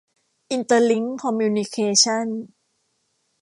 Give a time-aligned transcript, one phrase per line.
[0.51, 2.27] อินเตอร์ลิ้งค์ คอมมิวนิเคชั่น